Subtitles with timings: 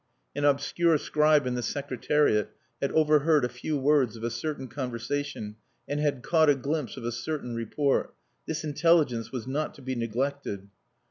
[0.35, 2.49] An obscure scribe in the Secretariat
[2.81, 7.05] had overheard a few words of a certain conversation, and had caught a glimpse of
[7.05, 8.15] a certain report.
[8.47, 10.69] This intelligence was not to be neglected.